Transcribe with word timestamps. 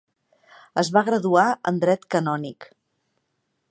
Es 0.83 0.89
va 0.95 1.03
graduar 1.11 1.45
en 1.73 1.79
dret 1.87 2.11
canònic. 2.17 2.71